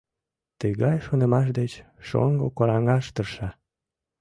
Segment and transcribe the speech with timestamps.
[0.59, 1.71] Тыгай шонымаш деч
[2.07, 3.49] шоҥго кораҥаш тырша.